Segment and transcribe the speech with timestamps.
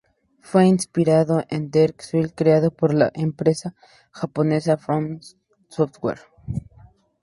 [0.39, 3.75] Fue inspirado en Dark Souls creado por la empresa
[4.11, 5.19] japonesa From
[5.69, 6.21] Software.